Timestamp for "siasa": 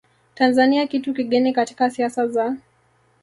1.89-2.27